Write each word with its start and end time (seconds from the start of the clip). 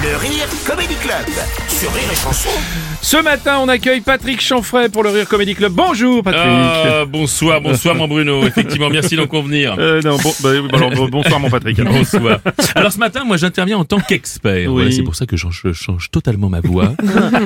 Le 0.00 0.16
Rire 0.16 0.48
Comedy 0.66 0.94
Club 0.94 1.26
sur 1.68 1.92
Rire 1.92 2.08
et 2.10 2.14
Chanson. 2.14 2.48
Ce 3.02 3.16
matin, 3.22 3.58
on 3.60 3.68
accueille 3.68 4.00
Patrick 4.00 4.40
Chanfray 4.40 4.88
pour 4.88 5.02
le 5.02 5.10
Rire 5.10 5.28
Comedy 5.28 5.54
Club. 5.54 5.72
Bonjour 5.72 6.22
Patrick. 6.22 6.42
Ah, 6.46 7.04
bonsoir, 7.04 7.60
bonsoir 7.60 7.94
mon 7.94 8.08
Bruno. 8.08 8.42
Effectivement, 8.46 8.88
merci 8.88 9.16
d'en 9.16 9.26
convenir. 9.26 9.74
Euh, 9.78 10.00
non, 10.00 10.16
bon, 10.16 10.32
bah, 10.42 10.50
bah, 10.70 10.78
alors, 10.78 11.08
bonsoir 11.10 11.40
mon 11.40 11.50
Patrick. 11.50 11.78
alors. 11.78 11.92
Bonsoir. 11.98 12.38
Alors 12.74 12.90
ce 12.92 12.98
matin, 12.98 13.24
moi 13.24 13.36
j'interviens 13.36 13.76
en 13.76 13.84
tant 13.84 14.00
qu'expert. 14.00 14.68
Oui. 14.68 14.72
Voilà, 14.72 14.90
c'est 14.92 15.02
pour 15.02 15.14
ça 15.14 15.26
que 15.26 15.36
je 15.36 15.72
change, 15.72 16.10
totalement 16.10 16.48
ma 16.48 16.60
voix. 16.60 16.94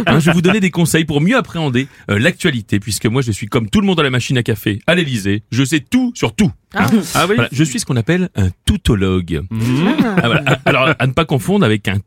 Hein, 0.06 0.20
je 0.20 0.26
vais 0.26 0.32
vous 0.32 0.42
donner 0.42 0.60
des 0.60 0.70
conseils 0.70 1.04
pour 1.04 1.20
mieux 1.20 1.36
appréhender 1.36 1.88
euh, 2.10 2.18
l'actualité, 2.18 2.78
puisque 2.78 3.06
moi 3.06 3.22
je 3.22 3.32
suis 3.32 3.48
comme 3.48 3.68
tout 3.68 3.80
le 3.80 3.86
monde 3.86 3.98
à 3.98 4.02
la 4.02 4.10
machine 4.10 4.38
à 4.38 4.42
café, 4.42 4.78
à 4.86 4.94
l'Elysée. 4.94 5.42
Je 5.50 5.64
sais 5.64 5.80
tout 5.80 6.12
sur 6.14 6.34
tout. 6.34 6.52
Hein. 6.74 6.86
Ah 7.14 7.26
oui 7.28 7.34
Voilà, 7.36 7.48
je 7.52 7.64
suis 7.64 7.80
ce 7.80 7.86
qu'on 7.86 7.96
appelle 7.96 8.28
un 8.36 8.50
toutologue. 8.66 9.42
Ah, 10.04 10.26
voilà. 10.26 10.58
Alors 10.64 10.88
à 10.98 11.06
ne 11.06 11.12
pas 11.12 11.24
confondre 11.24 11.64
avec 11.64 11.88
un 11.88 11.98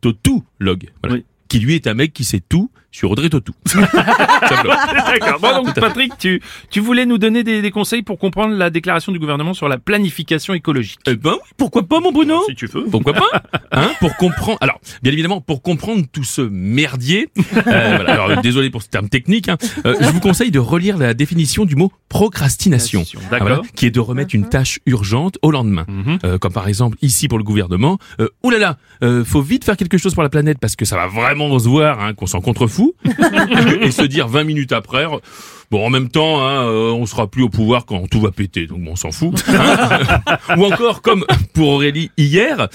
Voilà. 1.02 1.18
Oui. 1.18 1.26
Qui 1.48 1.60
lui 1.60 1.76
est 1.76 1.88
un 1.88 1.94
mec 1.94 2.14
qui 2.14 2.24
sait 2.24 2.42
tout 2.42 2.70
sur 2.92 3.12
Audrey. 3.12 3.30
Simplement. 3.66 4.76
D'accord. 5.08 5.40
Bon, 5.40 5.64
donc 5.64 5.76
Patrick, 5.76 6.18
tu, 6.18 6.42
tu 6.70 6.80
voulais 6.80 7.06
nous 7.06 7.18
donner 7.18 7.44
des, 7.44 7.62
des 7.62 7.72
conseils 7.72 8.02
pour 8.02 8.18
comprendre 8.18 8.56
la 8.56 8.70
déclaration 8.70 9.12
du 9.12 9.20
gouvernement 9.20 9.54
sur 9.54 9.68
la 9.70 9.78
planification 9.78 10.54
écologique. 10.54 11.00
Eh 11.06 11.16
ben 11.16 11.34
oui, 11.34 11.50
pourquoi 11.58 11.84
pas 11.84 12.00
mon 12.00 12.12
Bruno? 12.12 12.42
Si 12.48 12.56
tu 12.56 12.66
veux. 12.68 12.86
Pourquoi 12.86 13.14
pas? 13.14 13.44
Hein 13.72 13.92
Pour 14.00 14.16
comprendre. 14.18 14.58
Alors, 14.62 14.80
bien 15.04 15.12
évidemment, 15.14 15.42
pour 15.42 15.62
comprendre 15.62 16.04
tout 16.12 16.24
ce 16.24 16.42
merdier. 16.42 17.30
euh, 17.38 17.62
voilà, 17.64 18.14
alors, 18.14 18.42
désolé 18.42 18.72
pour 18.72 18.82
ce 18.82 18.90
terme 18.90 19.10
technique. 19.10 19.48
hein, 19.48 19.58
euh, 19.86 19.96
je 20.02 20.10
vous 20.10 20.20
conseille 20.20 20.50
de 20.50 20.58
relire 20.60 20.98
la 20.98 21.14
définition 21.14 21.66
du 21.66 21.76
mot 21.76 21.92
procrastination. 22.10 23.04
D'accord. 23.14 23.30
Ah, 23.32 23.38
voilà, 23.40 23.62
qui 23.76 23.86
est 23.86 23.92
de 23.92 24.00
remettre 24.00 24.34
une 24.34 24.50
tâche 24.50 24.80
urgente 24.88 25.38
au 25.44 25.52
lendemain. 25.52 25.86
Mhm. 25.88 26.20
Euh, 26.26 26.38
comme 26.40 26.52
par 26.52 26.68
exemple 26.68 26.98
ici 27.04 27.28
pour 27.28 27.38
le 27.38 27.44
gouvernement. 27.44 28.00
Euh, 28.20 28.28
oulala, 28.44 28.78
euh, 29.04 29.24
faut 29.24 29.42
vite 29.42 29.64
faire 29.66 29.78
quelque 29.78 29.98
chose 30.00 30.14
pour 30.16 30.24
la 30.24 30.30
planète 30.30 30.58
parce 30.60 30.76
que 30.76 30.86
ça 30.86 30.96
va 30.96 31.08
vraiment 31.08 31.58
se 31.60 31.68
voir 31.70 32.00
hein, 32.02 32.14
qu'on 32.16 32.26
s'en 32.26 32.42
et 33.82 33.92
se 33.92 34.04
dire 34.04 34.28
20 34.28 34.44
minutes 34.44 34.72
après. 34.72 35.06
Bon, 35.72 35.86
en 35.86 35.90
même 35.90 36.10
temps, 36.10 36.42
hein, 36.42 36.64
euh, 36.64 36.92
on 36.92 37.06
sera 37.06 37.28
plus 37.28 37.44
au 37.44 37.50
pouvoir 37.50 37.86
quand 37.86 38.08
tout 38.10 38.22
va 38.22 38.32
péter, 38.32 38.66
donc 38.66 38.82
bon, 38.82 38.92
on 38.92 38.96
s'en 38.96 39.12
fout. 39.12 39.44
hein. 39.48 40.58
Ou 40.58 40.66
encore 40.66 41.02
comme 41.02 41.26
pour 41.54 41.70
Aurélie 41.70 42.12
hier. 42.18 42.70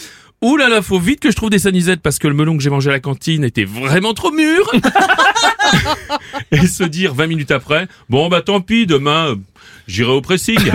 Ouh 0.44 0.56
là 0.56 0.68
là, 0.68 0.82
faut 0.82 0.98
vite 0.98 1.20
que 1.20 1.30
je 1.30 1.36
trouve 1.36 1.50
des 1.50 1.58
sanisettes 1.58 2.00
parce 2.02 2.18
que 2.18 2.28
le 2.28 2.34
melon 2.34 2.56
que 2.56 2.62
j'ai 2.62 2.70
mangé 2.70 2.90
à 2.90 2.92
la 2.92 3.00
cantine 3.00 3.44
était 3.44 3.64
vraiment 3.64 4.14
trop 4.14 4.30
mûr. 4.30 4.70
Et 6.52 6.66
se 6.66 6.84
dire 6.84 7.14
20 7.14 7.26
minutes 7.26 7.50
après, 7.50 7.88
bon 8.08 8.28
bah 8.28 8.42
tant 8.42 8.60
pis, 8.60 8.86
demain 8.86 9.30
euh, 9.30 9.36
j'irai 9.88 10.12
au 10.12 10.20
pressing. 10.20 10.58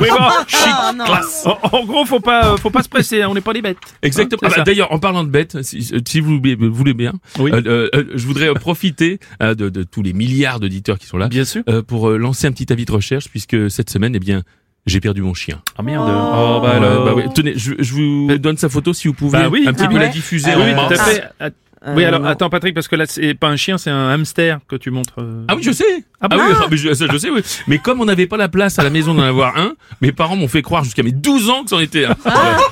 Oui, 0.00 0.06
bon, 0.10 0.16
chic. 0.46 0.60
Classe. 1.04 1.44
En, 1.46 1.58
en 1.78 1.84
gros, 1.84 2.04
faut 2.04 2.20
pas, 2.20 2.52
euh, 2.52 2.56
faut 2.56 2.70
pas 2.70 2.82
se 2.82 2.88
presser, 2.88 3.22
hein, 3.22 3.28
on 3.30 3.34
n'est 3.34 3.40
pas 3.40 3.52
des 3.52 3.62
bêtes. 3.62 3.78
Exactement. 4.02 4.40
Hein, 4.44 4.50
Ah 4.52 4.58
bah. 4.58 4.62
D'ailleurs, 4.64 4.92
en 4.92 4.98
parlant 5.00 5.24
de 5.24 5.28
bêtes, 5.30 5.62
si, 5.62 5.82
si 6.06 6.20
vous 6.20 6.40
voulez- 6.40 6.94
bien, 6.94 7.12
Oui. 7.38 7.50
euh, 7.52 7.60
euh, 7.66 7.88
euh, 7.94 8.04
je 8.14 8.26
voudrais 8.26 8.48
euh, 8.48 8.54
profiter 8.54 9.18
euh, 9.42 9.54
de, 9.54 9.68
de 9.68 9.82
tous 9.82 10.02
les 10.02 10.12
milliards 10.12 10.60
d'auditeurs 10.60 10.98
qui 10.98 11.06
sont 11.06 11.16
là 11.18 11.28
Bien 11.28 11.44
sûr. 11.44 11.62
euh, 11.68 11.82
pour 11.82 12.08
euh, 12.10 12.16
lancer 12.18 12.46
un 12.46 12.52
petit 12.52 12.72
avis 12.72 12.84
de 12.84 12.92
recherche 12.92 13.28
puisque 13.28 13.70
cette 13.70 13.90
semaine, 13.90 14.14
eh 14.14 14.20
bien, 14.20 14.42
j'ai 14.88 15.00
perdu 15.00 15.22
mon 15.22 15.34
chien. 15.34 15.60
Ah 15.76 15.82
merde. 15.82 16.04
Oh, 16.08 16.60
bah 16.62 16.70
alors. 16.76 17.04
bah 17.04 17.14
ouais. 17.14 17.26
Tenez, 17.34 17.54
je, 17.56 17.72
je 17.78 17.92
vous 17.94 18.38
donne 18.38 18.56
sa 18.56 18.68
photo 18.68 18.92
si 18.92 19.08
vous 19.08 19.14
pouvez 19.14 19.38
Bah 19.38 19.48
oui. 19.48 19.64
un 19.66 19.72
petit 19.72 19.84
Ah 19.84 19.88
peu 19.88 19.94
ouais. 19.94 20.00
la 20.00 20.08
diffuser 20.08 20.50
Ah 20.54 20.58
oui, 20.58 20.72
tout 20.74 20.94
à 20.94 21.04
fait. 21.04 21.24
Ah, 21.40 21.50
oui, 21.94 22.04
alors 22.04 22.26
attends 22.26 22.50
Patrick, 22.50 22.74
parce 22.74 22.88
que 22.88 22.96
là 22.96 23.04
c'est 23.06 23.34
pas 23.34 23.46
un 23.48 23.54
chien, 23.56 23.78
c'est 23.78 23.90
un 23.90 24.08
hamster 24.10 24.58
que 24.66 24.74
tu 24.74 24.90
montres. 24.90 25.14
euh. 25.20 25.44
Ah 25.46 25.54
oui, 25.54 25.62
je 25.62 25.70
sais. 25.70 25.84
Ah 26.20 26.26
Ah, 26.30 26.36
bon 26.36 26.42
oui, 26.48 26.54
ah, 26.60 26.66
mais 26.70 26.76
je, 26.76 26.92
ça, 26.94 27.06
je 27.10 27.16
sais, 27.16 27.30
oui. 27.30 27.42
Mais 27.68 27.78
comme 27.78 28.00
on 28.00 28.04
n'avait 28.04 28.26
pas 28.26 28.36
la 28.36 28.48
place 28.48 28.78
à 28.78 28.82
la 28.82 28.90
maison 28.90 29.14
d'en 29.14 29.22
avoir 29.22 29.56
un, 29.56 29.74
mes 30.00 30.10
parents 30.10 30.34
m'ont 30.34 30.48
fait 30.48 30.62
croire 30.62 30.82
jusqu'à 30.82 31.02
mes 31.04 31.12
12 31.12 31.48
ans 31.50 31.62
que 31.62 31.70
c'en 31.70 31.78
était 31.78 32.06
un. 32.06 32.16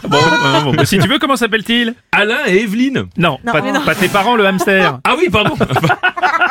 Bon, 0.09 0.19
euh, 0.19 0.61
bon, 0.63 0.75
bah, 0.75 0.85
si 0.85 0.99
tu 0.99 1.07
veux, 1.07 1.19
comment 1.21 1.37
s'appelle-t-il? 1.37 1.95
Alain 2.11 2.39
et 2.49 2.63
Evelyne. 2.63 3.05
Non, 3.17 3.39
pas, 3.45 3.63
pas 3.63 3.95
tes 3.95 4.09
parents, 4.09 4.35
le 4.37 4.47
hamster. 4.47 4.99
Ah 5.05 5.15
oui, 5.17 5.29
pardon. 5.31 5.55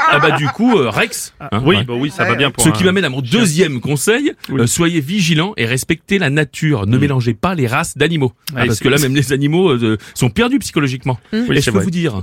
ah 0.09 0.19
bah 0.19 0.31
du 0.37 0.47
coup, 0.47 0.77
euh, 0.77 0.89
Rex. 0.89 1.33
hein, 1.41 1.49
oui, 1.65 1.77
ouais. 1.77 1.83
bah 1.83 1.93
oui, 1.97 2.11
ça 2.11 2.23
va 2.25 2.35
bien 2.35 2.49
pour. 2.51 2.63
Ce 2.63 2.69
un- 2.69 2.71
qui 2.71 2.83
m'amène 2.83 3.05
à 3.05 3.09
mon 3.09 3.21
deuxième 3.21 3.81
conseil, 3.81 4.31
Oui. 4.49 4.61
euh, 4.61 4.67
soyez 4.67 5.01
vigilants 5.01 5.53
et 5.57 5.65
respectez 5.65 6.17
la 6.19 6.29
nature. 6.29 6.87
Ne 6.87 6.97
mélangez 6.97 7.33
pas 7.33 7.55
les 7.55 7.67
races 7.67 7.97
d'animaux. 7.97 8.31
Ah, 8.55 8.65
parce 8.67 8.79
que 8.79 8.87
là, 8.89 8.97
même 8.99 9.15
les 9.15 9.33
animaux 9.33 9.69
euh, 9.71 9.97
sont 10.13 10.29
perdus 10.29 10.59
psychologiquement. 10.59 11.19
Oui, 11.33 11.45
et 11.57 11.61
je 11.61 11.71
peux 11.71 11.77
vrai. 11.77 11.83
vous 11.83 11.91
dire 11.91 12.21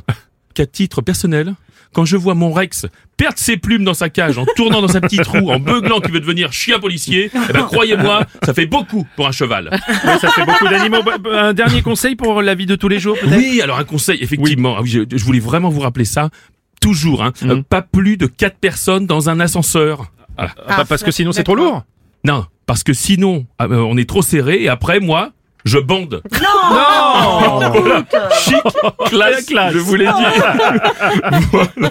qu'à 0.53 0.67
titre 0.67 1.03
personnel, 1.03 1.55
quand 1.93 2.05
je 2.07 2.17
vois 2.17 2.35
mon 2.35 2.53
Rex 2.53 2.87
perdre 3.19 3.39
ses 3.39 3.57
plumes 3.59 3.85
dans 3.85 3.93
sa 3.95 4.09
cage, 4.09 4.39
en 4.39 4.47
tournant 4.57 4.81
dans 4.81 4.89
sa 4.89 5.01
petite 5.01 5.27
roue, 5.27 5.51
en 5.51 5.61
beuglant 5.61 6.01
qu'il 6.01 6.13
veut 6.13 6.21
devenir 6.21 6.53
chien 6.53 6.79
policier, 6.79 7.31
eh 7.35 7.53
ben, 7.53 7.65
croyez-moi, 7.65 8.25
ça 8.45 8.55
fait 8.55 8.65
beaucoup 8.67 9.07
pour 9.15 9.27
un 9.29 9.33
cheval. 9.33 9.69
Ouais, 10.05 10.19
ça 10.19 10.31
fait 10.31 10.45
beaucoup 10.47 10.67
d'animaux. 10.69 11.03
Bah, 11.05 11.19
bah, 11.19 11.45
Un 11.49 11.53
dernier 11.53 11.83
conseil 11.83 12.17
pour 12.17 12.41
la 12.41 12.55
vie 12.55 12.67
de 12.67 12.77
tous 12.77 12.89
les 12.89 12.99
jours, 12.99 13.19
peut-être? 13.21 13.37
Oui, 13.37 13.61
alors 13.63 13.79
un 13.79 13.85
conseil, 13.85 14.19
effectivement. 14.23 14.77
Ah 14.79 14.83
oui, 14.83 14.89
je, 14.89 15.01
je 15.17 15.25
voulais 15.25 15.39
vraiment 15.41 15.69
vous 15.69 15.81
rappeler 15.81 16.07
ça. 16.07 16.31
Toujours, 16.81 17.23
hein, 17.23 17.33
euh, 17.45 17.63
pas 17.63 17.83
plus 17.83 18.17
de 18.17 18.27
quatre 18.27 18.57
personnes 18.57 19.07
dans 19.07 19.29
un 19.29 19.39
ascenseur. 19.39 20.11
Ah, 20.39 20.85
Parce 20.89 21.03
que 21.03 21.11
sinon 21.11 21.31
c'est 21.33 21.45
trop 21.45 21.55
lourd? 21.55 21.85
Non, 22.25 22.47
parce 22.67 22.83
que 22.83 22.93
sinon, 22.95 23.47
ah, 23.59 23.67
euh, 23.67 23.77
on 23.77 23.97
est 23.99 24.09
trop 24.09 24.23
serré 24.23 24.63
et 24.63 24.69
après, 24.69 24.99
moi, 24.99 25.33
je 25.65 25.79
bande. 25.79 26.23
Non 26.41 27.71
Voilà. 27.73 28.05
Chic, 28.45 28.57
classe, 29.07 29.47
classe. 29.47 29.73
je 29.73 29.79
vous 29.79 29.95
l'ai 29.95 30.07
dit. 30.07 30.13
voilà. 31.53 31.91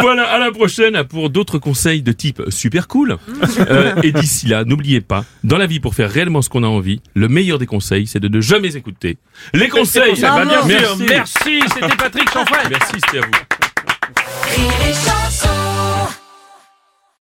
Voilà, 0.00 0.24
à 0.30 0.38
la 0.38 0.50
prochaine 0.50 1.02
pour 1.04 1.30
d'autres 1.30 1.58
conseils 1.58 2.02
de 2.02 2.12
type 2.12 2.42
super 2.48 2.88
cool. 2.88 3.16
Euh, 3.58 3.94
et 4.02 4.12
d'ici 4.12 4.46
là, 4.46 4.64
n'oubliez 4.64 5.00
pas, 5.00 5.24
dans 5.44 5.58
la 5.58 5.66
vie, 5.66 5.80
pour 5.80 5.94
faire 5.94 6.10
réellement 6.10 6.42
ce 6.42 6.48
qu'on 6.48 6.62
a 6.62 6.66
envie, 6.68 7.00
le 7.14 7.28
meilleur 7.28 7.58
des 7.58 7.66
conseils, 7.66 8.06
c'est 8.06 8.20
de 8.20 8.28
ne 8.28 8.40
jamais 8.40 8.76
écouter 8.76 9.18
les 9.52 9.68
conseils. 9.68 10.20
Bah, 10.20 10.44
bien 10.44 10.62
sûr. 10.62 10.96
Merci. 10.98 11.04
Merci, 11.08 11.60
c'était 11.74 11.96
Patrick 11.96 12.30
Chanfray. 12.30 12.66
Merci, 12.70 12.94
c'était 13.06 13.18
à 13.18 13.26
vous. 13.26 13.32